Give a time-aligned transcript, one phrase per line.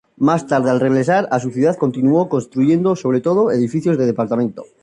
[0.17, 4.65] Más tarde, al regresar a su ciudad, continuó construyendo sobre todo edificios de departamentos.